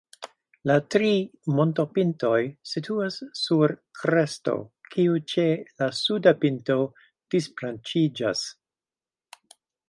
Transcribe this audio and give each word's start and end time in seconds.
La 0.69 0.75
tri 0.93 1.09
montopintoj 1.57 2.39
situas 2.69 3.17
sur 3.41 3.73
kresto, 3.99 4.55
kiu 4.95 5.21
ĉe 5.35 5.47
la 5.83 5.91
suda 5.99 6.35
pinto 6.45 6.79
disbranĉiĝas. 7.37 8.45